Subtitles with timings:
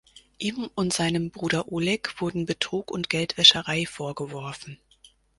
[0.39, 4.79] Ihm und seinem Bruder Oleg wurden Betrug und Geldwäscherei vorgeworfen.